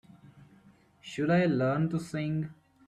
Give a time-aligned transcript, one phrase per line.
[0.99, 2.49] Should I learn to sing?